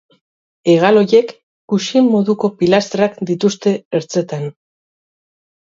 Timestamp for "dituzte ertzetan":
3.33-4.53